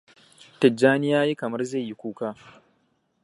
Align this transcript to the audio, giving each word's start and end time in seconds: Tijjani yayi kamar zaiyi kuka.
Tijjani 0.59 1.07
yayi 1.13 1.33
kamar 1.39 1.61
zaiyi 1.69 1.93
kuka. 2.01 2.27